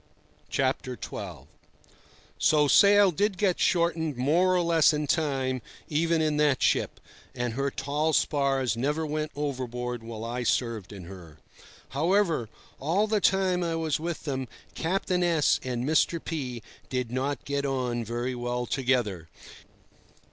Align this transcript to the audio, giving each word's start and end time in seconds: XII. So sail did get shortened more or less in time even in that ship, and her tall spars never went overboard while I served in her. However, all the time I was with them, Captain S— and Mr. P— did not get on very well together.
XII. 0.51 0.97
So 2.39 2.67
sail 2.67 3.11
did 3.11 3.37
get 3.37 3.59
shortened 3.59 4.17
more 4.17 4.55
or 4.55 4.61
less 4.61 4.93
in 4.93 5.05
time 5.05 5.61
even 5.89 6.23
in 6.23 6.37
that 6.37 6.63
ship, 6.63 6.99
and 7.35 7.53
her 7.53 7.69
tall 7.69 8.11
spars 8.11 8.75
never 8.75 9.05
went 9.05 9.31
overboard 9.35 10.01
while 10.01 10.25
I 10.25 10.41
served 10.41 10.91
in 10.91 11.03
her. 11.03 11.37
However, 11.89 12.49
all 12.79 13.05
the 13.05 13.21
time 13.21 13.61
I 13.63 13.75
was 13.75 13.99
with 13.99 14.23
them, 14.23 14.47
Captain 14.73 15.21
S— 15.21 15.59
and 15.63 15.85
Mr. 15.85 16.19
P— 16.25 16.63
did 16.89 17.11
not 17.11 17.45
get 17.45 17.63
on 17.63 18.03
very 18.03 18.33
well 18.33 18.65
together. 18.65 19.27